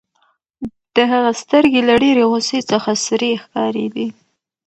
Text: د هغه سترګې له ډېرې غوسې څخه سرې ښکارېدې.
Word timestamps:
د 0.95 0.97
هغه 1.11 1.31
سترګې 1.41 1.81
له 1.89 1.95
ډېرې 2.03 2.23
غوسې 2.29 2.59
څخه 2.71 2.91
سرې 3.05 3.31
ښکارېدې. 3.41 4.07